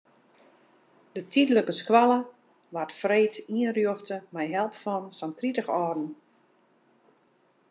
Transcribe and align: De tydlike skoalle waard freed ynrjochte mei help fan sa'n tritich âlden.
De 1.17 1.21
tydlike 1.33 1.73
skoalle 1.81 2.17
waard 2.75 2.91
freed 3.01 3.35
ynrjochte 3.59 4.17
mei 4.35 4.47
help 4.55 4.73
fan 4.83 5.03
sa'n 5.17 5.37
tritich 5.39 5.73
âlden. 5.81 6.09